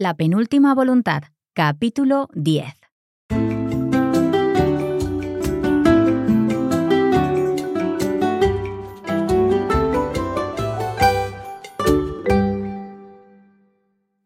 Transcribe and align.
La 0.00 0.16
penúltima 0.16 0.76
voluntad, 0.76 1.24
capítulo 1.54 2.28
10. 2.32 2.72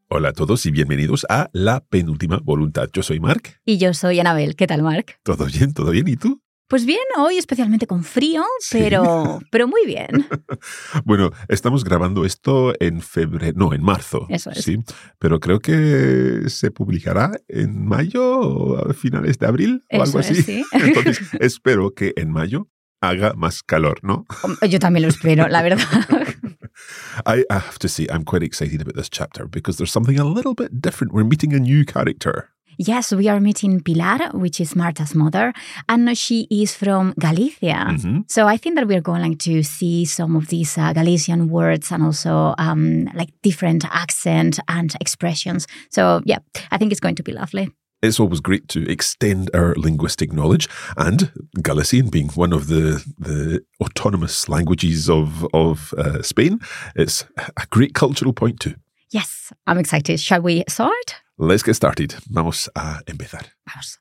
Hola 0.08 0.28
a 0.28 0.32
todos 0.34 0.66
y 0.66 0.70
bienvenidos 0.70 1.24
a 1.30 1.48
La 1.54 1.80
Penúltima 1.80 2.38
Voluntad. 2.44 2.90
Yo 2.92 3.02
soy 3.02 3.18
Mark. 3.18 3.58
Y 3.64 3.78
yo 3.78 3.94
soy 3.94 4.20
Anabel. 4.20 4.56
¿Qué 4.56 4.66
tal, 4.66 4.82
Mark? 4.82 5.16
¿Todo 5.22 5.46
bien? 5.46 5.72
¿Todo 5.72 5.90
bien? 5.90 6.06
¿Y 6.06 6.16
tú? 6.16 6.42
Pues 6.72 6.86
bien, 6.86 7.00
hoy 7.18 7.36
especialmente 7.36 7.86
con 7.86 8.02
frío, 8.02 8.42
Sí. 8.60 8.78
pero, 8.80 9.40
pero 9.50 9.68
muy 9.68 9.84
bien. 9.84 10.08
Bueno, 11.04 11.30
estamos 11.48 11.84
grabando 11.84 12.24
esto 12.24 12.72
en 12.80 13.02
febrero, 13.02 13.52
no, 13.58 13.74
en 13.74 13.82
marzo. 13.82 14.26
Eso 14.30 14.50
es. 14.50 14.64
Sí, 14.64 14.78
pero 15.18 15.38
creo 15.38 15.60
que 15.60 16.44
se 16.48 16.70
publicará 16.70 17.32
en 17.46 17.84
mayo 17.84 18.24
o 18.40 18.88
a 18.90 18.94
finales 18.94 19.38
de 19.38 19.46
abril 19.46 19.82
o 19.92 19.96
Eso 19.96 20.02
algo 20.04 20.20
es, 20.20 20.30
así. 20.30 20.42
sí. 20.42 20.64
Entonces, 20.72 21.20
espero 21.40 21.90
que 21.94 22.14
en 22.16 22.30
mayo 22.30 22.68
haga 23.02 23.34
más 23.34 23.62
calor, 23.62 23.98
¿no? 24.02 24.24
Yo 24.66 24.78
también 24.78 25.02
lo 25.02 25.08
espero, 25.10 25.48
la 25.48 25.60
verdad. 25.60 25.84
I 27.26 27.44
have 27.50 27.78
to 27.80 27.88
say, 27.88 28.06
I'm 28.10 28.24
quite 28.24 28.42
excited 28.42 28.80
about 28.80 28.94
this 28.94 29.10
chapter 29.10 29.46
because 29.46 29.76
there's 29.76 29.92
something 29.92 30.18
a 30.18 30.24
little 30.24 30.54
bit 30.54 30.70
different. 30.80 31.12
We're 31.12 31.28
meeting 31.28 31.52
a 31.52 31.58
new 31.58 31.84
character. 31.84 32.51
Yes, 32.78 33.12
we 33.12 33.28
are 33.28 33.40
meeting 33.40 33.80
Pilar, 33.80 34.30
which 34.32 34.60
is 34.60 34.74
Marta's 34.74 35.14
mother, 35.14 35.52
and 35.88 36.16
she 36.16 36.46
is 36.50 36.74
from 36.74 37.14
Galicia. 37.18 37.86
Mhm. 37.90 38.24
So 38.30 38.46
I 38.46 38.56
think 38.56 38.76
that 38.76 38.88
we 38.88 38.94
are 38.96 39.00
going 39.02 39.36
to 39.38 39.62
see 39.62 40.04
some 40.04 40.36
of 40.36 40.46
these 40.48 40.78
uh, 40.78 40.92
Galician 40.92 41.48
words 41.48 41.92
and 41.92 42.02
also 42.02 42.54
um, 42.58 43.08
like 43.14 43.30
different 43.42 43.84
accent 43.84 44.58
and 44.68 44.94
expressions. 45.00 45.66
So 45.90 46.22
yeah, 46.24 46.38
I 46.70 46.78
think 46.78 46.92
it's 46.92 47.00
going 47.00 47.16
to 47.16 47.22
be 47.22 47.32
lovely. 47.32 47.68
It's 48.02 48.18
always 48.18 48.40
great 48.40 48.66
to 48.68 48.80
extend 48.90 49.48
our 49.54 49.74
linguistic 49.76 50.32
knowledge, 50.32 50.68
and 50.96 51.30
Galician 51.62 52.08
being 52.10 52.30
one 52.34 52.52
of 52.52 52.66
the 52.66 53.00
the 53.18 53.60
autonomous 53.80 54.48
languages 54.48 55.08
of 55.08 55.46
of 55.52 55.94
uh, 55.96 56.20
Spain, 56.22 56.58
it's 56.96 57.24
a 57.56 57.66
great 57.70 57.94
cultural 57.94 58.32
point 58.32 58.58
too. 58.58 58.74
Yes, 59.12 59.52
I'm 59.68 59.78
excited. 59.78 60.18
Shall 60.18 60.42
we 60.42 60.64
start? 60.68 61.21
Let's 61.38 61.64
get 61.64 61.74
started. 61.74 62.12
Vamos 62.28 62.70
a 62.74 63.00
empezar. 63.06 63.46
Vamos. 63.64 63.98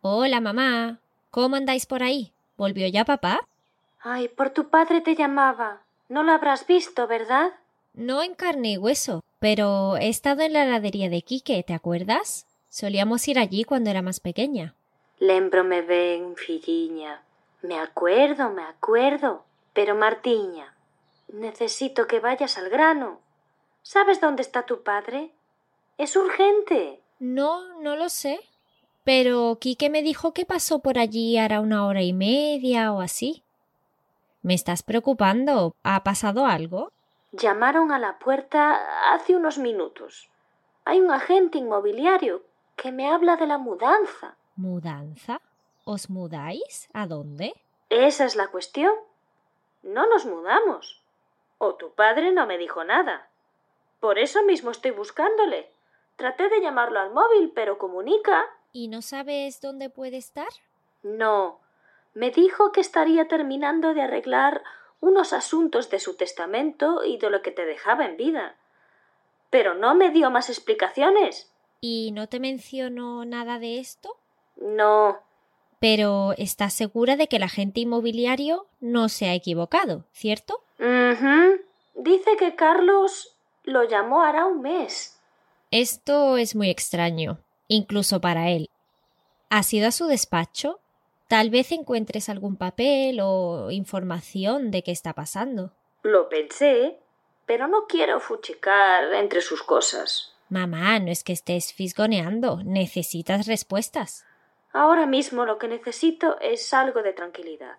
Hola, 0.00 0.40
mamá. 0.40 1.00
¿Cómo 1.30 1.56
andáis 1.56 1.86
por 1.86 2.02
ahí? 2.02 2.32
¿Volvió 2.56 2.86
ya 2.86 3.04
papá? 3.04 3.40
Ay, 4.00 4.28
por 4.28 4.50
tu 4.50 4.68
padre 4.68 5.00
te 5.00 5.16
llamaba. 5.16 5.82
No 6.08 6.22
lo 6.22 6.32
habrás 6.32 6.66
visto, 6.66 7.08
¿verdad? 7.08 7.52
No 7.92 8.22
en 8.22 8.34
carne 8.34 8.72
y 8.72 8.76
hueso, 8.76 9.24
pero 9.40 9.96
he 9.96 10.08
estado 10.08 10.42
en 10.42 10.52
la 10.52 10.64
heladería 10.64 11.08
de 11.08 11.22
Quique, 11.22 11.62
¿te 11.64 11.74
acuerdas? 11.74 12.46
Solíamos 12.68 13.26
ir 13.28 13.38
allí 13.38 13.64
cuando 13.64 13.90
era 13.90 14.02
más 14.02 14.20
pequeña. 14.20 14.74
Lembrome 15.18 15.82
ben, 15.82 16.36
filliña. 16.36 17.22
Me 17.62 17.78
acuerdo, 17.78 18.50
me 18.50 18.62
acuerdo. 18.62 19.44
Pero 19.72 19.96
Martiña, 19.96 20.73
necesito 21.28 22.06
que 22.06 22.20
vayas 22.20 22.58
al 22.58 22.70
grano. 22.70 23.20
¿Sabes 23.82 24.20
dónde 24.20 24.42
está 24.42 24.64
tu 24.66 24.82
padre? 24.82 25.32
Es 25.98 26.16
urgente. 26.16 27.00
No, 27.18 27.80
no 27.80 27.96
lo 27.96 28.08
sé. 28.08 28.40
Pero 29.04 29.58
Quique 29.60 29.90
me 29.90 30.02
dijo 30.02 30.32
que 30.32 30.46
pasó 30.46 30.78
por 30.78 30.98
allí 30.98 31.36
hará 31.36 31.60
una 31.60 31.86
hora 31.86 32.02
y 32.02 32.12
media 32.12 32.92
o 32.92 33.00
así. 33.00 33.42
¿Me 34.42 34.54
estás 34.54 34.82
preocupando? 34.82 35.74
¿Ha 35.82 36.02
pasado 36.02 36.46
algo? 36.46 36.90
Llamaron 37.32 37.92
a 37.92 37.98
la 37.98 38.18
puerta 38.18 39.12
hace 39.12 39.36
unos 39.36 39.58
minutos. 39.58 40.30
Hay 40.84 41.00
un 41.00 41.10
agente 41.10 41.58
inmobiliario 41.58 42.42
que 42.76 42.92
me 42.92 43.08
habla 43.10 43.36
de 43.36 43.46
la 43.46 43.58
mudanza. 43.58 44.36
¿Mudanza? 44.56 45.40
¿Os 45.84 46.08
mudáis? 46.10 46.88
¿A 46.92 47.06
dónde? 47.06 47.54
Esa 47.90 48.24
es 48.24 48.36
la 48.36 48.48
cuestión. 48.48 48.92
No 49.82 50.06
nos 50.06 50.24
mudamos. 50.24 51.02
O 51.58 51.74
tu 51.74 51.92
padre 51.92 52.32
no 52.32 52.46
me 52.46 52.58
dijo 52.58 52.84
nada. 52.84 53.28
Por 54.00 54.18
eso 54.18 54.42
mismo 54.42 54.70
estoy 54.70 54.90
buscándole. 54.90 55.70
Traté 56.16 56.48
de 56.48 56.60
llamarlo 56.60 57.00
al 57.00 57.12
móvil, 57.12 57.52
pero 57.54 57.78
comunica. 57.78 58.44
¿Y 58.72 58.88
no 58.88 59.02
sabes 59.02 59.60
dónde 59.60 59.90
puede 59.90 60.16
estar? 60.16 60.48
No. 61.02 61.60
Me 62.14 62.30
dijo 62.30 62.72
que 62.72 62.80
estaría 62.80 63.28
terminando 63.28 63.94
de 63.94 64.02
arreglar 64.02 64.62
unos 65.00 65.32
asuntos 65.32 65.90
de 65.90 65.98
su 65.98 66.16
testamento 66.16 67.04
y 67.04 67.18
de 67.18 67.30
lo 67.30 67.42
que 67.42 67.50
te 67.50 67.66
dejaba 67.66 68.06
en 68.06 68.16
vida. 68.16 68.56
Pero 69.50 69.74
no 69.74 69.94
me 69.94 70.10
dio 70.10 70.30
más 70.30 70.48
explicaciones. 70.48 71.50
¿Y 71.80 72.10
no 72.12 72.28
te 72.28 72.40
mencionó 72.40 73.24
nada 73.24 73.58
de 73.58 73.78
esto? 73.78 74.16
No. 74.56 75.18
Pero 75.78 76.32
estás 76.38 76.72
segura 76.72 77.16
de 77.16 77.28
que 77.28 77.36
el 77.36 77.42
agente 77.42 77.80
inmobiliario 77.80 78.66
no 78.80 79.08
se 79.08 79.28
ha 79.28 79.34
equivocado, 79.34 80.04
¿cierto? 80.12 80.63
Ujú. 80.78 81.60
Dice 81.94 82.36
que 82.38 82.54
Carlos 82.54 83.36
lo 83.64 83.84
llamó 83.84 84.22
hará 84.22 84.46
un 84.46 84.60
mes. 84.60 85.20
Esto 85.70 86.36
es 86.36 86.54
muy 86.54 86.70
extraño, 86.70 87.38
incluso 87.68 88.20
para 88.20 88.50
él. 88.50 88.70
¿Has 89.50 89.72
ido 89.72 89.88
a 89.88 89.92
su 89.92 90.06
despacho? 90.06 90.80
Tal 91.28 91.50
vez 91.50 91.72
encuentres 91.72 92.28
algún 92.28 92.56
papel 92.56 93.20
o 93.22 93.70
información 93.70 94.70
de 94.70 94.82
qué 94.82 94.92
está 94.92 95.14
pasando. 95.14 95.72
Lo 96.02 96.28
pensé, 96.28 96.98
pero 97.46 97.66
no 97.66 97.86
quiero 97.86 98.20
fuchicar 98.20 99.14
entre 99.14 99.40
sus 99.40 99.62
cosas. 99.62 100.34
Mamá, 100.48 100.98
no 100.98 101.10
es 101.10 101.24
que 101.24 101.32
estés 101.32 101.72
fisgoneando, 101.72 102.60
necesitas 102.64 103.46
respuestas. 103.46 104.26
Ahora 104.72 105.06
mismo 105.06 105.46
lo 105.46 105.58
que 105.58 105.68
necesito 105.68 106.38
es 106.40 106.74
algo 106.74 107.02
de 107.02 107.12
tranquilidad. 107.12 107.76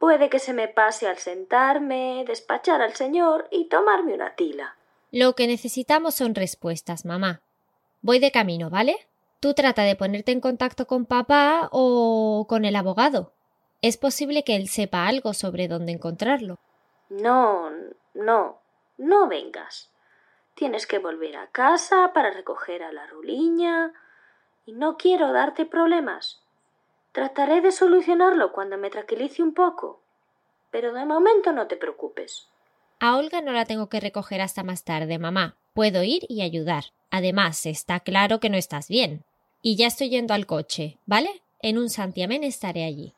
Puede 0.00 0.30
que 0.30 0.38
se 0.38 0.54
me 0.54 0.66
pase 0.66 1.06
al 1.06 1.18
sentarme, 1.18 2.24
despachar 2.26 2.80
al 2.80 2.94
señor 2.94 3.46
y 3.50 3.66
tomarme 3.66 4.14
una 4.14 4.34
tila. 4.34 4.74
Lo 5.12 5.34
que 5.34 5.46
necesitamos 5.46 6.14
son 6.14 6.34
respuestas, 6.34 7.04
mamá. 7.04 7.42
Voy 8.00 8.18
de 8.18 8.32
camino, 8.32 8.70
¿vale? 8.70 8.96
Tú 9.40 9.52
trata 9.52 9.82
de 9.82 9.96
ponerte 9.96 10.32
en 10.32 10.40
contacto 10.40 10.86
con 10.86 11.04
papá 11.04 11.68
o 11.70 12.46
con 12.48 12.64
el 12.64 12.76
abogado. 12.76 13.34
Es 13.82 13.98
posible 13.98 14.42
que 14.42 14.56
él 14.56 14.68
sepa 14.68 15.06
algo 15.06 15.34
sobre 15.34 15.68
dónde 15.68 15.92
encontrarlo. 15.92 16.58
No, 17.10 17.68
no, 18.14 18.58
no 18.96 19.28
vengas. 19.28 19.92
Tienes 20.54 20.86
que 20.86 20.98
volver 20.98 21.36
a 21.36 21.48
casa 21.48 22.12
para 22.14 22.30
recoger 22.30 22.82
a 22.82 22.90
la 22.90 23.06
ruliña 23.06 23.92
y 24.64 24.72
no 24.72 24.96
quiero 24.96 25.30
darte 25.34 25.66
problemas. 25.66 26.39
Trataré 27.12 27.60
de 27.60 27.72
solucionarlo 27.72 28.52
cuando 28.52 28.78
me 28.78 28.90
tranquilice 28.90 29.42
un 29.42 29.54
poco. 29.54 30.00
Pero 30.70 30.92
de 30.92 31.04
momento 31.04 31.52
no 31.52 31.66
te 31.66 31.76
preocupes. 31.76 32.48
A 33.00 33.16
Olga 33.16 33.40
no 33.40 33.52
la 33.52 33.64
tengo 33.64 33.88
que 33.88 33.98
recoger 33.98 34.40
hasta 34.40 34.62
más 34.62 34.84
tarde, 34.84 35.18
mamá. 35.18 35.56
Puedo 35.74 36.02
ir 36.02 36.24
y 36.28 36.42
ayudar. 36.42 36.84
Además, 37.10 37.66
está 37.66 38.00
claro 38.00 38.38
que 38.40 38.50
no 38.50 38.56
estás 38.56 38.88
bien. 38.88 39.24
Y 39.62 39.76
ya 39.76 39.86
estoy 39.86 40.10
yendo 40.10 40.34
al 40.34 40.46
coche, 40.46 40.98
¿vale? 41.06 41.42
En 41.60 41.78
un 41.78 41.90
santiamén 41.90 42.44
estaré 42.44 42.84
allí. 42.84 43.14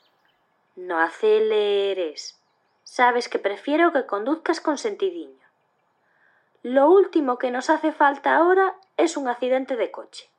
No 0.77 0.99
aceleres. 0.99 2.39
Sabes 2.83 3.29
que 3.29 3.39
prefiero 3.39 3.93
que 3.93 4.07
conduzcas 4.07 4.61
con 4.61 4.79
sentidiño. 4.79 5.47
Lo 6.63 6.91
último 6.91 7.39
que 7.39 7.51
nos 7.51 7.71
hace 7.71 7.93
falta 7.93 8.37
ahora 8.37 8.77
es 8.97 9.17
un 9.17 9.29
accidente 9.29 9.77
de 9.77 9.91
coche. 9.91 10.31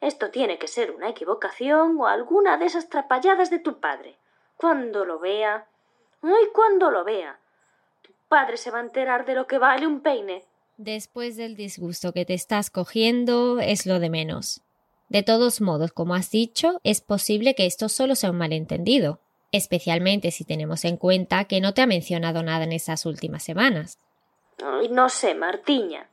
Esto 0.00 0.30
tiene 0.30 0.58
que 0.58 0.68
ser 0.68 0.92
una 0.92 1.10
equivocación 1.10 1.98
o 1.98 2.06
alguna 2.06 2.56
de 2.56 2.66
esas 2.66 2.88
trapalladas 2.88 3.50
de 3.50 3.58
tu 3.58 3.80
padre. 3.80 4.16
Cuando 4.56 5.04
lo 5.04 5.18
vea. 5.18 5.66
¡Ay, 6.22 6.46
cuando 6.54 6.90
lo 6.90 7.04
vea! 7.04 7.38
Tu 8.02 8.12
padre 8.28 8.56
se 8.56 8.70
va 8.70 8.78
a 8.78 8.82
enterar 8.82 9.26
de 9.26 9.34
lo 9.34 9.46
que 9.46 9.58
vale 9.58 9.86
un 9.86 10.00
peine. 10.00 10.44
Después 10.78 11.36
del 11.36 11.56
disgusto 11.56 12.12
que 12.12 12.24
te 12.24 12.32
estás 12.32 12.70
cogiendo, 12.70 13.60
es 13.60 13.84
lo 13.84 14.00
de 14.00 14.08
menos. 14.08 14.62
De 15.10 15.22
todos 15.22 15.60
modos, 15.60 15.92
como 15.92 16.14
has 16.14 16.30
dicho, 16.30 16.80
es 16.84 17.00
posible 17.00 17.54
que 17.54 17.66
esto 17.66 17.88
solo 17.88 18.14
sea 18.14 18.30
un 18.30 18.38
malentendido, 18.38 19.18
especialmente 19.52 20.30
si 20.30 20.44
tenemos 20.44 20.84
en 20.84 20.96
cuenta 20.96 21.44
que 21.44 21.60
no 21.60 21.74
te 21.74 21.82
ha 21.82 21.86
mencionado 21.86 22.42
nada 22.42 22.64
en 22.64 22.72
esas 22.72 23.04
últimas 23.04 23.42
semanas. 23.42 23.98
Ay, 24.64 24.88
no 24.88 25.08
sé, 25.08 25.34
Martiña. 25.34 26.08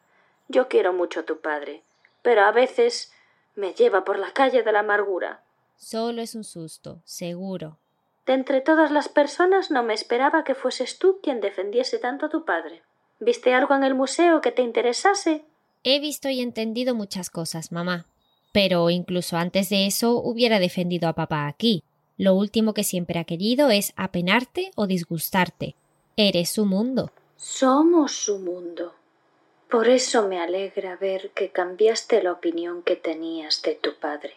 Yo 0.47 0.67
quiero 0.67 0.93
mucho 0.93 1.21
a 1.21 1.23
tu 1.23 1.39
padre, 1.39 1.83
pero 2.21 2.41
a 2.41 2.51
veces 2.51 3.13
me 3.57 3.73
lleva 3.73 4.05
por 4.05 4.17
la 4.19 4.31
calle 4.31 4.63
de 4.63 4.71
la 4.71 4.79
amargura. 4.79 5.43
Solo 5.75 6.21
es 6.21 6.35
un 6.35 6.43
susto, 6.43 7.01
seguro. 7.03 7.77
De 8.25 8.33
entre 8.33 8.61
todas 8.61 8.91
las 8.91 9.09
personas 9.09 9.71
no 9.71 9.83
me 9.83 9.93
esperaba 9.93 10.43
que 10.43 10.55
fueses 10.55 10.99
tú 10.99 11.19
quien 11.21 11.41
defendiese 11.41 11.97
tanto 11.97 12.27
a 12.27 12.29
tu 12.29 12.45
padre. 12.45 12.83
¿Viste 13.19 13.53
algo 13.53 13.73
en 13.73 13.83
el 13.83 13.95
museo 13.95 14.41
que 14.41 14.51
te 14.51 14.61
interesase? 14.61 15.43
He 15.83 15.99
visto 15.99 16.29
y 16.29 16.41
entendido 16.41 16.93
muchas 16.93 17.29
cosas, 17.29 17.71
mamá. 17.71 18.05
Pero 18.51 18.89
incluso 18.89 19.37
antes 19.37 19.69
de 19.69 19.87
eso 19.87 20.21
hubiera 20.21 20.59
defendido 20.59 21.07
a 21.07 21.13
papá 21.13 21.47
aquí. 21.47 21.83
Lo 22.17 22.33
último 22.33 22.73
que 22.73 22.83
siempre 22.83 23.19
ha 23.19 23.23
querido 23.23 23.69
es 23.69 23.93
apenarte 23.95 24.71
o 24.75 24.87
disgustarte. 24.87 25.75
Eres 26.15 26.49
su 26.49 26.65
mundo. 26.65 27.11
Somos 27.37 28.11
su 28.11 28.39
mundo. 28.39 28.93
Por 29.69 29.89
eso 29.89 30.27
me 30.27 30.39
alegra 30.39 30.95
ver 30.95 31.31
que 31.31 31.49
cambiaste 31.49 32.23
la 32.23 32.31
opinión 32.31 32.83
que 32.83 32.95
tenías 32.95 33.61
de 33.61 33.75
tu 33.75 33.95
padre, 33.95 34.35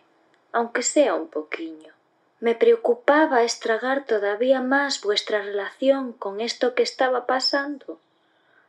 aunque 0.52 0.82
sea 0.82 1.14
un 1.14 1.28
poquillo. 1.28 1.92
Me 2.40 2.54
preocupaba 2.54 3.44
estragar 3.44 4.06
todavía 4.06 4.60
más 4.60 5.02
vuestra 5.02 5.42
relación 5.42 6.12
con 6.12 6.40
esto 6.40 6.74
que 6.74 6.82
estaba 6.82 7.26
pasando. 7.26 8.00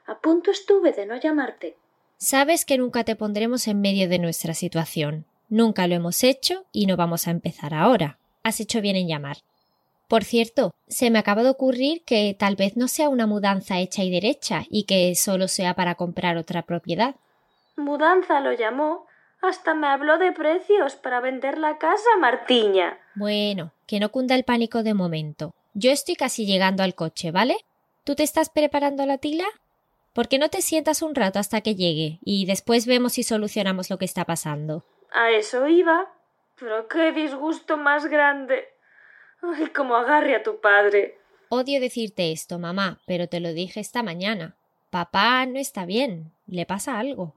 A 0.05 0.19
punto 0.19 0.51
estuve 0.51 0.91
de 0.91 1.05
no 1.05 1.15
llamarte. 1.15 1.77
Sabes 2.17 2.65
que 2.65 2.77
nunca 2.77 3.03
te 3.05 3.15
pondremos 3.15 3.67
en 3.67 3.81
medio 3.81 4.07
de 4.07 4.19
nuestra 4.19 4.53
situación. 4.53 5.25
Nunca 5.49 5.87
lo 5.87 5.95
hemos 5.95 6.23
hecho 6.23 6.65
y 6.71 6.85
no 6.85 6.95
vamos 6.95 7.27
a 7.27 7.31
empezar 7.31 7.73
ahora. 7.73 8.19
Has 8.43 8.59
hecho 8.59 8.81
bien 8.81 8.95
en 8.95 9.07
llamar. 9.07 9.37
Por 10.11 10.25
cierto, 10.25 10.75
se 10.89 11.09
me 11.09 11.19
acaba 11.19 11.41
de 11.41 11.51
ocurrir 11.51 12.03
que 12.03 12.35
tal 12.37 12.57
vez 12.57 12.75
no 12.75 12.89
sea 12.89 13.07
una 13.07 13.27
mudanza 13.27 13.79
hecha 13.79 14.03
y 14.03 14.11
derecha 14.11 14.63
y 14.69 14.83
que 14.83 15.15
solo 15.15 15.47
sea 15.47 15.73
para 15.73 15.95
comprar 15.95 16.35
otra 16.35 16.63
propiedad. 16.63 17.15
Mudanza 17.77 18.41
lo 18.41 18.51
llamó. 18.51 19.07
Hasta 19.41 19.73
me 19.73 19.87
habló 19.87 20.17
de 20.17 20.33
precios 20.33 20.97
para 20.97 21.21
vender 21.21 21.57
la 21.57 21.77
casa, 21.77 22.09
Martiña. 22.19 22.99
Bueno, 23.15 23.71
que 23.87 24.01
no 24.01 24.11
cunda 24.11 24.35
el 24.35 24.43
pánico 24.43 24.83
de 24.83 24.93
momento. 24.93 25.53
Yo 25.75 25.91
estoy 25.91 26.15
casi 26.15 26.45
llegando 26.45 26.83
al 26.83 26.93
coche, 26.93 27.31
¿vale? 27.31 27.55
¿Tú 28.03 28.13
te 28.13 28.23
estás 28.23 28.49
preparando 28.49 29.05
la 29.05 29.17
tila? 29.17 29.45
¿Por 30.11 30.27
qué 30.27 30.39
no 30.39 30.49
te 30.49 30.61
sientas 30.61 31.01
un 31.03 31.15
rato 31.15 31.39
hasta 31.39 31.61
que 31.61 31.75
llegue 31.75 32.19
y 32.25 32.45
después 32.47 32.85
vemos 32.85 33.13
si 33.13 33.23
solucionamos 33.23 33.89
lo 33.89 33.97
que 33.97 34.03
está 34.03 34.25
pasando? 34.25 34.83
A 35.13 35.31
eso 35.31 35.69
iba. 35.69 36.11
Pero 36.59 36.89
qué 36.89 37.13
disgusto 37.13 37.77
más 37.77 38.07
grande. 38.07 38.67
Ay, 39.41 39.67
cómo 39.67 39.95
agarre 39.95 40.35
a 40.35 40.43
tu 40.43 40.59
padre. 40.59 41.17
Odio 41.49 41.81
decirte 41.81 42.31
esto, 42.31 42.59
mamá, 42.59 43.01
pero 43.05 43.27
te 43.27 43.39
lo 43.39 43.53
dije 43.53 43.79
esta 43.79 44.03
mañana. 44.03 44.55
Papá 44.89 45.45
no 45.45 45.59
está 45.59 45.85
bien. 45.85 46.31
Le 46.47 46.65
pasa 46.65 46.99
algo. 46.99 47.33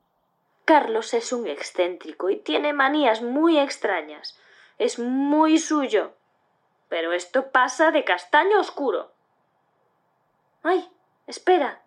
Carlos 0.64 1.14
es 1.14 1.32
un 1.32 1.46
excéntrico 1.46 2.30
y 2.30 2.36
tiene 2.36 2.72
manías 2.72 3.22
muy 3.22 3.58
extrañas. 3.58 4.38
Es 4.78 4.98
muy 4.98 5.58
suyo. 5.58 6.14
Pero 6.88 7.12
esto 7.12 7.50
pasa 7.50 7.90
de 7.90 8.04
castaño 8.04 8.60
oscuro. 8.60 9.12
Ay, 10.62 10.88
espera, 11.26 11.82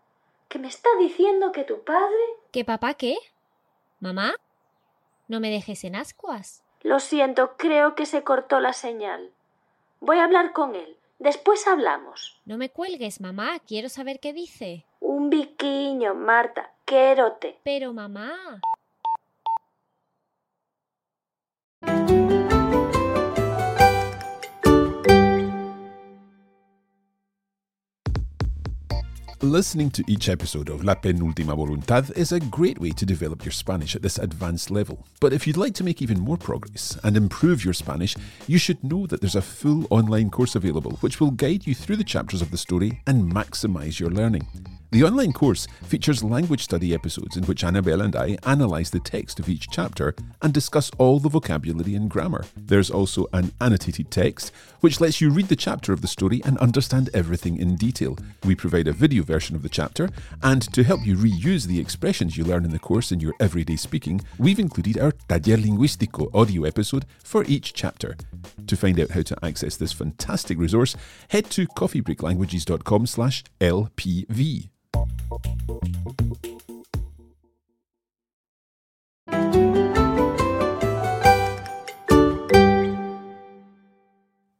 que 0.48 0.60
me 0.60 0.68
está 0.68 0.90
diciendo 1.00 1.52
que 1.52 1.64
tu 1.64 1.84
padre. 1.84 2.16
¿Que 2.52 2.64
papá 2.64 2.94
qué? 2.94 3.18
¿Mamá? 4.00 4.36
No 5.28 5.40
me 5.40 5.50
dejes 5.50 5.84
en 5.84 5.96
ascuas. 5.96 6.64
Lo 6.84 7.00
siento, 7.00 7.58
creo 7.58 7.96
que 7.96 8.06
se 8.06 8.24
cortó 8.24 8.60
la 8.60 8.74
señal. 8.74 9.32
Voy 10.00 10.18
a 10.18 10.26
hablar 10.26 10.54
con 10.54 10.76
él. 10.76 10.98
Después 11.20 11.68
hablamos. 11.68 12.40
No 12.46 12.58
me 12.58 12.70
cuelgues, 12.70 13.20
mamá. 13.22 13.60
Quiero 13.66 13.90
saber 13.90 14.20
qué 14.20 14.34
dice. 14.34 14.86
Un 15.00 15.30
biquiño, 15.30 16.14
Marta. 16.14 16.72
Quérote. 16.86 17.60
Pero, 17.64 17.94
mamá. 17.94 18.62
Listening 29.44 29.92
to 29.92 30.04
each 30.08 30.30
episode 30.30 30.68
of 30.68 30.84
La 30.84 30.96
Penúltima 30.96 31.56
Voluntad 31.56 32.10
is 32.18 32.32
a 32.32 32.40
great 32.40 32.80
way 32.80 32.90
to 32.90 33.06
develop 33.06 33.46
your 33.46 33.52
Spanish 33.52 33.96
at 33.96 34.02
this 34.02 34.18
advanced 34.18 34.72
level. 34.72 35.06
But 35.20 35.32
if 35.32 35.46
you'd 35.46 35.58
like 35.58 35.76
to 35.76 35.84
make 35.84 36.02
even 36.02 36.20
more 36.20 36.38
progress 36.38 36.98
and 37.04 37.16
improve 37.16 37.64
your 37.64 37.76
Spanish, 37.76 38.16
you 38.48 38.58
should 38.58 38.84
know 38.84 39.06
that 39.06 39.22
there's 39.22 39.36
a 39.36 39.42
full 39.44 39.86
online 39.92 40.32
course 40.32 40.56
available 40.56 40.94
which 41.02 41.20
will 41.20 41.30
guide 41.30 41.68
you 41.68 41.76
through 41.76 41.98
the 41.98 42.04
chapters 42.04 42.42
of 42.42 42.50
the 42.50 42.58
story 42.58 43.00
and 43.06 43.32
maximize 43.32 44.00
your 44.00 44.10
learning. 44.10 44.48
The 44.90 45.04
online 45.04 45.34
course 45.34 45.68
features 45.84 46.24
language 46.24 46.64
study 46.64 46.94
episodes 46.94 47.36
in 47.36 47.44
which 47.44 47.66
Annabelle 47.66 48.02
and 48.02 48.16
I 48.16 48.38
analyse 48.44 48.90
the 48.90 49.02
text 49.02 49.38
of 49.38 49.50
each 49.50 49.68
chapter 49.70 50.16
and 50.42 50.54
discuss 50.54 50.90
all 50.98 51.20
the 51.20 51.28
vocabulary 51.28 51.94
and 51.94 52.10
grammar. 52.10 52.46
There's 52.56 52.90
also 52.90 53.28
an 53.34 53.52
annotated 53.60 54.12
text, 54.12 54.54
which 54.80 55.02
lets 55.02 55.20
you 55.20 55.30
read 55.30 55.50
the 55.50 55.58
chapter 55.58 55.92
of 55.92 56.02
the 56.02 56.08
story 56.08 56.42
and 56.46 56.58
understand 56.60 57.10
everything 57.14 57.58
in 57.58 57.76
detail. 57.76 58.18
We 58.46 58.56
provide 58.56 58.88
a 58.88 58.94
video 58.94 59.24
version 59.24 59.58
of 59.58 59.62
the 59.62 59.68
chapter, 59.68 60.10
and 60.42 60.62
to 60.74 60.84
help 60.86 61.06
you 61.06 61.18
reuse 61.18 61.68
the 61.68 61.82
expressions 61.82 62.38
you 62.38 62.46
learn 62.46 62.64
in 62.64 62.72
the 62.72 62.80
course 62.80 63.12
in 63.12 63.20
your 63.20 63.34
everyday 63.42 63.76
speaking, 63.76 64.22
we've 64.40 64.58
included 64.58 64.98
our 65.00 65.12
Taller 65.28 65.58
Lingüístico 65.58 66.34
audio 66.34 66.64
episode 66.64 67.06
for 67.22 67.44
each 67.44 67.74
chapter. 67.74 68.16
To 68.66 68.78
find 68.78 69.02
out 69.02 69.12
how 69.12 69.24
to 69.24 69.46
access 69.46 69.76
this 69.76 69.92
fantastic 69.92 70.58
resource, 70.58 70.96
head 71.28 71.50
to 71.52 71.68
coffeebreaklanguages.com 71.68 73.06
slash 73.06 73.44
LPV. 73.60 74.70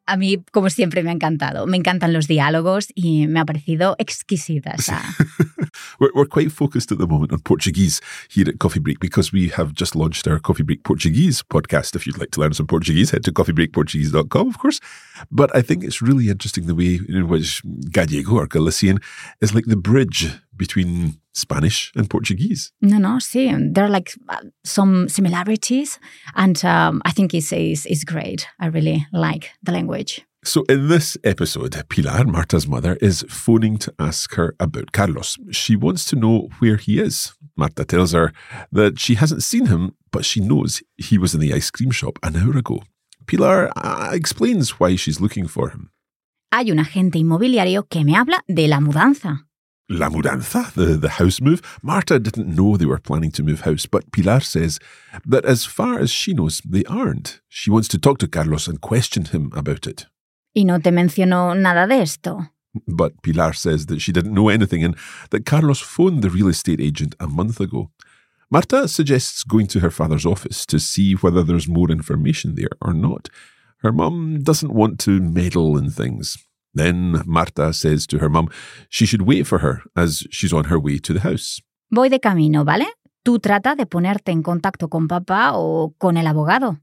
A 0.10 0.16
mí, 0.16 0.42
como 0.54 0.70
siempre, 0.70 1.04
me 1.04 1.10
ha 1.10 1.14
encantado. 1.14 1.68
Me 1.68 1.76
encantan 1.76 2.14
los 2.14 2.28
diálogos 2.28 2.88
y 2.96 3.28
me 3.28 3.42
ha 3.42 3.46
parecido 3.46 3.96
exquisita. 4.00 4.76
we're, 6.00 6.12
we're 6.14 6.26
quite 6.26 6.52
focused 6.52 6.92
at 6.92 6.98
the 6.98 7.08
moment 7.08 7.32
on 7.32 7.40
Portuguese 7.40 8.02
here 8.30 8.48
at 8.48 8.60
Coffee 8.60 8.80
Break 8.80 9.00
because 9.00 9.32
we 9.32 9.50
have 9.50 9.74
just 9.74 9.96
launched 9.96 10.28
our 10.28 10.40
Coffee 10.40 10.64
Break 10.64 10.84
Portuguese 10.84 11.44
podcast. 11.44 11.96
If 11.96 12.06
you'd 12.06 12.18
like 12.18 12.32
to 12.32 12.42
learn 12.42 12.54
some 12.54 12.68
Portuguese, 12.68 13.12
head 13.12 13.24
to 13.26 13.32
coffeebreakportuguese.com, 13.32 14.48
of 14.48 14.58
course. 14.58 14.80
But 15.32 15.56
I 15.56 15.62
think 15.62 15.84
it's 15.84 16.02
really 16.02 16.30
interesting 16.30 16.68
the 16.68 16.76
way 16.76 17.00
in 17.08 17.28
which 17.28 17.62
Gallego 17.92 18.36
or 18.36 18.48
Galician 18.48 19.00
is 19.42 19.54
like 19.54 19.66
the 19.66 19.78
bridge 19.78 20.30
between 20.56 21.20
Spanish 21.34 21.92
and 21.96 22.10
Portuguese. 22.10 22.72
No, 22.82 22.98
no, 22.98 23.20
see, 23.20 23.54
there 23.72 23.86
are 23.86 23.90
like 23.90 24.12
uh, 24.28 24.42
some 24.64 25.08
similarities, 25.08 26.00
and 26.36 26.64
um, 26.66 27.02
I 27.06 27.12
think 27.12 27.34
it's, 27.34 27.52
it's, 27.52 27.86
it's 27.86 28.04
great. 28.04 28.48
I 28.60 28.68
really 28.68 29.06
like 29.14 29.52
the 29.62 29.72
language. 29.72 30.26
So, 30.48 30.64
in 30.70 30.88
this 30.88 31.18
episode, 31.26 31.76
Pilar, 31.90 32.24
Marta's 32.24 32.70
mother, 32.70 32.98
is 33.02 33.26
phoning 33.28 33.78
to 33.80 33.94
ask 34.00 34.36
her 34.36 34.56
about 34.62 34.94
Carlos. 34.94 35.38
She 35.52 35.76
wants 35.76 36.06
to 36.06 36.16
know 36.16 36.48
where 36.60 36.78
he 36.78 37.02
is. 37.02 37.34
Marta 37.58 37.84
tells 37.84 38.14
her 38.14 38.32
that 38.72 38.98
she 38.98 39.16
hasn't 39.16 39.44
seen 39.44 39.66
him, 39.66 39.98
but 40.10 40.24
she 40.24 40.40
knows 40.40 40.82
he 40.96 41.18
was 41.18 41.34
in 41.34 41.42
the 41.42 41.54
ice 41.54 41.70
cream 41.70 41.92
shop 41.92 42.18
an 42.24 42.38
hour 42.38 42.58
ago. 42.58 42.82
Pilar 43.26 43.74
uh, 43.76 44.12
explains 44.14 44.80
why 44.80 44.96
she's 44.96 45.20
looking 45.20 45.48
for 45.48 45.72
him. 45.72 45.92
Hay 46.54 46.72
un 46.72 46.80
agente 46.80 47.20
inmobiliario 47.20 47.84
que 47.90 48.06
me 48.06 48.16
habla 48.16 48.42
de 48.48 48.70
la 48.70 48.80
mudanza. 48.80 49.42
La 49.90 50.10
Mudanza, 50.10 50.72
the, 50.74 50.96
the 50.96 51.10
house 51.10 51.42
move. 51.42 51.62
Marta 51.84 52.20
didn't 52.20 52.56
know 52.56 52.78
they 52.78 52.86
were 52.86 53.00
planning 53.00 53.32
to 53.32 53.44
move 53.44 53.62
house, 53.62 53.86
but 53.86 54.10
Pilar 54.14 54.40
says 54.40 54.80
that 55.26 55.44
as 55.44 55.66
far 55.66 56.00
as 56.00 56.10
she 56.10 56.34
knows, 56.34 56.62
they 56.64 56.86
aren't. 56.86 57.42
She 57.50 57.70
wants 57.70 57.90
to 57.90 57.98
talk 57.98 58.18
to 58.20 58.30
Carlos 58.30 58.68
and 58.68 58.80
question 58.80 59.26
him 59.26 59.52
about 59.54 59.86
it. 59.88 60.06
Y 60.54 60.66
no 60.66 60.80
te 60.80 60.92
mencionó 60.92 61.56
nada 61.56 61.88
de 61.88 62.02
esto. 62.02 62.52
But 62.88 63.22
Pilar 63.22 63.54
says 63.54 63.88
that 63.88 64.02
she 64.02 64.12
didn't 64.12 64.34
know 64.34 64.50
anything 64.50 64.84
and 64.84 64.96
that 65.32 65.46
Carlos 65.46 65.80
phoned 65.80 66.22
the 66.22 66.30
real 66.30 66.48
estate 66.48 66.80
agent 66.80 67.16
a 67.20 67.28
month 67.28 67.60
ago. 67.60 67.92
Marta 68.50 68.88
suggests 68.88 69.44
going 69.44 69.68
to 69.68 69.80
her 69.80 69.92
father's 69.92 70.26
office 70.26 70.66
to 70.68 70.80
see 70.80 71.14
whether 71.14 71.44
there's 71.44 71.68
more 71.68 71.92
information 71.92 72.56
there 72.56 72.70
or 72.82 72.94
not. 72.94 73.30
Her 73.80 73.92
mum 73.92 74.40
doesn't 74.42 74.74
want 74.74 75.00
to 75.02 75.20
meddle 75.20 75.78
in 75.78 75.90
things. 75.92 76.38
Then 76.74 77.24
Marta 77.26 77.74
says 77.74 78.08
to 78.08 78.20
her 78.20 78.30
mum 78.30 78.50
she 78.90 79.06
should 79.06 79.24
wait 79.24 79.48
for 79.48 79.60
her 79.60 79.82
as 79.96 80.24
she's 80.32 80.54
on 80.54 80.66
her 80.66 80.80
way 80.80 80.98
to 81.00 81.14
the 81.14 81.22
house. 81.22 81.62
Voy 81.90 82.10
de 82.10 82.20
camino, 82.20 82.64
¿vale? 82.64 82.88
Tú 83.24 83.40
trata 83.40 83.76
de 83.76 83.86
ponerte 83.86 84.32
en 84.32 84.42
contacto 84.42 84.88
con 84.90 85.08
papá 85.08 85.52
o 85.54 85.94
con 85.98 86.18
el 86.18 86.28
abogado. 86.28 86.80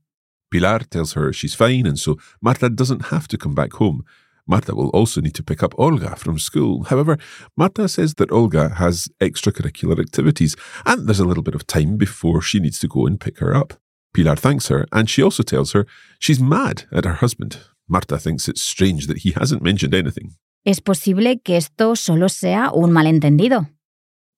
Pilar 0.54 0.78
tells 0.78 1.14
her 1.14 1.32
she's 1.32 1.54
fine, 1.54 1.84
and 1.84 1.99
so 1.99 2.16
Marta 2.40 2.70
doesn't 2.70 3.06
have 3.06 3.26
to 3.28 3.37
come 3.37 3.54
back 3.54 3.73
home. 3.73 4.04
Marta 4.46 4.75
will 4.75 4.90
also 4.90 5.20
need 5.20 5.34
to 5.34 5.42
pick 5.42 5.62
up 5.62 5.75
Olga 5.78 6.14
from 6.14 6.38
school. 6.38 6.84
However, 6.84 7.18
Marta 7.56 7.88
says 7.88 8.14
that 8.14 8.30
Olga 8.30 8.68
has 8.68 9.08
extracurricular 9.20 9.99
activities, 9.99 10.54
and 10.87 11.08
there's 11.08 11.18
a 11.18 11.25
little 11.25 11.42
bit 11.42 11.56
of 11.56 11.66
time 11.66 11.96
before 11.96 12.40
she 12.40 12.61
needs 12.61 12.78
to 12.78 12.88
go 12.88 13.06
and 13.06 13.18
pick 13.18 13.38
her 13.38 13.52
up. 13.52 13.75
Pilar 14.12 14.37
thanks 14.37 14.68
her, 14.68 14.87
and 14.92 15.11
she 15.11 15.23
also 15.23 15.42
tells 15.42 15.73
her 15.73 15.87
she's 16.20 16.38
mad 16.38 16.84
at 16.92 17.04
her 17.04 17.14
husband 17.14 17.58
Marta 17.88 18.18
thinks 18.18 18.49
it's 18.49 18.62
strange 18.62 19.06
that 19.08 19.18
he 19.18 19.32
hasn't 19.32 19.62
mentioned 19.62 19.94
anything. 19.94 20.37
Es 20.64 20.80
posible 20.80 21.40
que 21.42 21.56
esto 21.56 21.94
solo 21.96 22.28
sea 22.28 22.70
un 22.75 22.90
malentendido. 22.90 23.68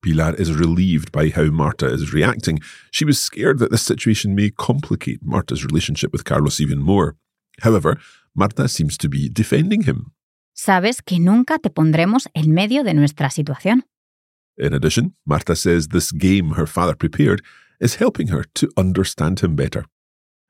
Pilar 0.07 0.37
is 0.37 0.53
relieved 0.55 1.11
by 1.11 1.31
how 1.31 1.47
Marta 1.51 1.87
is 1.87 2.13
reacting. 2.13 2.61
She 2.93 3.05
was 3.05 3.19
scared 3.19 3.59
that 3.59 3.73
this 3.73 3.83
situation 3.83 4.37
may 4.37 4.51
complicate 4.51 5.19
Marta's 5.25 5.65
relationship 5.65 6.13
with 6.13 6.25
Carlos 6.25 6.61
even 6.61 6.79
more. 6.79 7.17
However, 7.63 7.99
Marta 8.33 8.69
seems 8.69 8.97
to 8.99 9.09
be 9.09 9.29
defending 9.29 9.83
him. 9.83 10.13
Sabes 10.55 11.03
que 11.05 11.19
nunca 11.19 11.59
te 11.59 11.71
pondremos 11.71 12.29
en 12.35 12.55
medio 12.55 12.85
de 12.85 12.95
nuestra 12.95 13.31
situación. 13.31 13.83
In 14.57 14.73
addition, 14.73 15.15
Marta 15.27 15.57
says 15.57 15.89
this 15.89 16.13
game 16.13 16.51
her 16.51 16.67
father 16.67 16.95
prepared 16.95 17.43
is 17.81 17.97
helping 17.97 18.29
her 18.29 18.45
to 18.55 18.71
understand 18.77 19.41
him 19.41 19.57
better. 19.57 19.87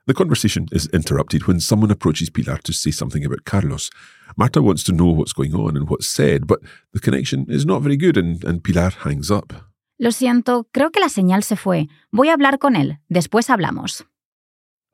The 0.06 0.14
conversation 0.14 0.68
is 0.70 0.86
interrupted 0.92 1.48
when 1.48 1.58
someone 1.58 1.90
approaches 1.90 2.30
Pilar 2.30 2.58
to 2.58 2.72
say 2.72 2.92
something 2.92 3.24
about 3.24 3.44
Carlos. 3.44 3.90
Marta 4.36 4.62
wants 4.62 4.84
to 4.84 4.92
know 4.92 5.06
what's 5.06 5.32
going 5.32 5.52
on 5.54 5.76
and 5.76 5.88
what's 5.90 6.06
said, 6.06 6.46
but 6.46 6.60
the 6.92 7.00
connection 7.00 7.46
is 7.48 7.66
not 7.66 7.82
very 7.82 7.96
good 7.96 8.16
and, 8.16 8.44
and 8.44 8.62
Pilar 8.62 8.90
hangs 8.90 9.32
up. 9.32 9.52
Lo 9.98 10.10
siento, 10.10 10.66
creo 10.72 10.92
que 10.92 11.00
la 11.00 11.08
señal 11.08 11.42
se 11.42 11.56
fue. 11.56 11.88
Voy 12.12 12.28
a 12.28 12.34
hablar 12.34 12.58
con 12.58 12.76
él. 12.76 12.98
Después 13.12 13.48
hablamos. 13.50 14.04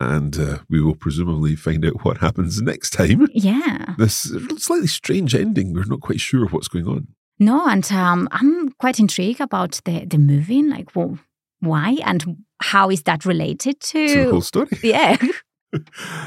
And 0.00 0.36
uh, 0.38 0.58
we 0.70 0.80
will 0.80 0.94
presumably 0.96 1.56
find 1.56 1.84
out 1.84 2.04
what 2.04 2.18
happens 2.18 2.62
next 2.62 2.90
time. 2.90 3.28
Yeah. 3.34 3.94
This 3.98 4.32
slightly 4.56 4.86
strange 4.86 5.34
ending. 5.34 5.74
We're 5.74 5.84
not 5.84 6.00
quite 6.00 6.20
sure 6.20 6.46
what's 6.46 6.68
going 6.68 6.88
on. 6.88 7.08
No, 7.38 7.66
and 7.66 7.90
um, 7.92 8.28
I'm 8.32 8.70
quite 8.78 8.98
intrigued 8.98 9.40
about 9.40 9.80
the, 9.84 10.06
the 10.06 10.18
moving. 10.18 10.70
Like, 10.70 10.96
well, 10.96 11.18
why 11.62 11.96
and 12.04 12.44
how 12.60 12.90
is 12.90 13.02
that 13.04 13.24
related 13.24 13.80
to, 13.80 14.08
To 14.08 14.24
the 14.24 14.30
whole 14.30 14.42
story. 14.42 14.68
Yeah. 14.82 15.16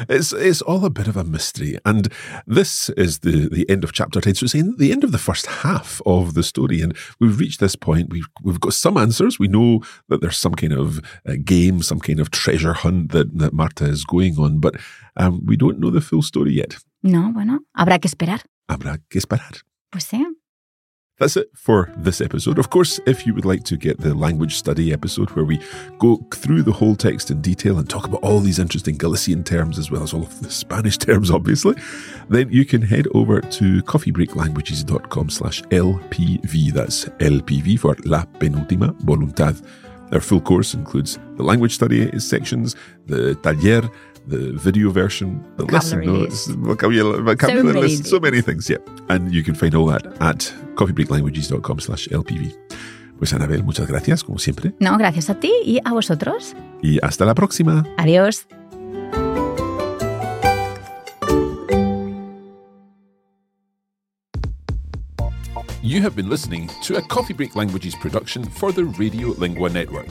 It's 0.09 0.33
it's 0.33 0.63
all 0.63 0.83
a 0.85 0.89
bit 0.89 1.07
of 1.07 1.15
a 1.15 1.23
mystery, 1.23 1.77
and 1.85 2.11
this 2.47 2.89
is 2.97 3.19
the 3.19 3.47
the 3.47 3.69
end 3.69 3.83
of 3.83 3.91
chapter 3.91 4.19
ten. 4.19 4.33
So 4.33 4.45
it's 4.45 4.55
in 4.55 4.75
the 4.77 4.91
end 4.91 5.03
of 5.03 5.11
the 5.11 5.19
first 5.19 5.45
half 5.45 6.01
of 6.03 6.33
the 6.33 6.41
story, 6.41 6.81
and 6.81 6.97
we've 7.19 7.39
reached 7.39 7.59
this 7.59 7.75
point. 7.75 8.09
We've 8.09 8.27
we've 8.43 8.59
got 8.59 8.73
some 8.73 8.97
answers. 8.97 9.37
We 9.37 9.47
know 9.47 9.81
that 10.09 10.19
there's 10.21 10.39
some 10.39 10.55
kind 10.55 10.73
of 10.73 10.99
uh, 11.29 11.35
game, 11.43 11.83
some 11.83 11.99
kind 11.99 12.19
of 12.19 12.31
treasure 12.31 12.73
hunt 12.73 13.11
that 13.11 13.37
that 13.37 13.53
Marta 13.53 13.85
is 13.85 14.03
going 14.03 14.39
on, 14.39 14.59
but 14.59 14.73
um, 15.15 15.45
we 15.45 15.55
don't 15.57 15.79
know 15.79 15.91
the 15.91 16.01
full 16.01 16.23
story 16.23 16.53
yet. 16.53 16.77
No, 17.03 17.31
bueno, 17.31 17.59
habrá 17.77 17.99
que 18.01 18.09
esperar. 18.09 18.41
Habrá 18.67 18.97
que 19.11 19.19
esperar. 19.19 19.61
Pues 19.91 20.05
sí. 20.05 20.25
That's 21.17 21.37
it 21.37 21.49
for 21.55 21.89
this 21.95 22.19
episode. 22.19 22.59
Of 22.59 22.69
course, 22.69 22.99
if 23.05 23.25
you 23.25 23.33
would 23.33 23.45
like 23.45 23.63
to 23.65 23.77
get 23.77 24.01
the 24.01 24.13
language 24.13 24.55
study 24.55 24.91
episode 24.91 25.29
where 25.31 25.45
we 25.45 25.61
go 25.97 26.17
through 26.33 26.63
the 26.63 26.73
whole 26.73 26.93
text 26.93 27.31
in 27.31 27.41
detail 27.41 27.79
and 27.79 27.89
talk 27.89 28.05
about 28.05 28.21
all 28.21 28.41
these 28.41 28.59
interesting 28.59 28.97
Galician 28.97 29.41
terms 29.41 29.79
as 29.79 29.89
well 29.89 30.03
as 30.03 30.13
all 30.13 30.23
of 30.23 30.41
the 30.41 30.51
Spanish 30.51 30.97
terms, 31.07 31.31
obviously, 31.31 31.75
then 32.27 32.49
you 32.51 32.65
can 32.65 32.81
head 32.81 33.07
over 33.13 33.39
to 33.39 33.81
coffeebreaklanguages.com 33.83 35.29
slash 35.29 35.61
LPV. 35.63 36.73
That's 36.73 37.05
LPV 37.05 37.79
for 37.79 37.95
La 38.03 38.25
Penúltima 38.25 38.93
Voluntad. 39.05 39.65
Our 40.11 40.19
full 40.19 40.41
course 40.41 40.73
includes 40.73 41.17
the 41.37 41.43
language 41.43 41.73
study 41.73 42.19
sections, 42.19 42.75
the 43.05 43.35
taller, 43.35 43.89
the 44.27 44.53
video 44.53 44.89
version, 44.91 45.43
the 45.57 45.65
lesson 45.65 45.99
Vocabulary 45.99 46.23
notes, 46.23 46.47
vocabulary, 46.47 47.21
vocabulary 47.23 47.73
many 47.73 47.81
list, 47.81 48.05
so 48.07 48.19
many 48.19 48.41
things, 48.41 48.69
yeah. 48.69 48.77
And 49.09 49.31
you 49.33 49.43
can 49.43 49.55
find 49.55 49.75
all 49.75 49.85
that 49.87 50.05
at 50.21 50.53
coffeebreaklanguages.com 50.75 51.79
slash 51.79 52.07
LPV. 52.09 52.55
Pues 53.17 53.33
Anabel, 53.33 53.63
muchas 53.63 53.87
gracias, 53.87 54.23
como 54.23 54.39
siempre. 54.39 54.73
No, 54.79 54.97
gracias 54.97 55.29
a 55.29 55.39
ti 55.39 55.51
y 55.63 55.79
a 55.85 55.93
vosotros. 55.93 56.53
Y 56.81 56.99
hasta 57.01 57.25
la 57.25 57.33
próxima. 57.33 57.85
Adiós. 57.97 58.45
You 65.81 66.01
have 66.01 66.15
been 66.15 66.29
listening 66.29 66.67
to 66.81 66.97
a 66.97 67.01
Coffee 67.01 67.33
Break 67.33 67.55
Languages 67.55 67.93
production 67.93 68.43
for 68.43 68.71
the 68.71 68.85
Radio 68.85 69.29
Lingua 69.37 69.69
Network. 69.69 70.09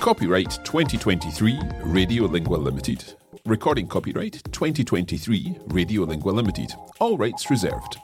Copyright 0.00 0.58
2023 0.64 1.60
Radio 1.84 2.24
Lingua 2.24 2.56
Limited. 2.56 3.14
Recording 3.46 3.88
copyright 3.88 4.40
2023 4.52 5.58
Radio 5.66 6.02
Lingua 6.02 6.30
Limited. 6.30 6.72
All 7.00 7.16
rights 7.16 7.50
reserved. 7.50 7.98